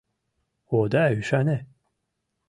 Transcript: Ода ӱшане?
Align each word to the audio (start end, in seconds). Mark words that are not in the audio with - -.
Ода 0.77 1.03
ӱшане? 1.19 1.57